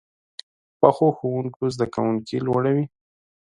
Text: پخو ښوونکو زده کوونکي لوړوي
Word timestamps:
پخو 0.79 1.07
ښوونکو 1.17 1.63
زده 1.73 1.85
کوونکي 1.95 2.37
لوړوي 2.45 2.85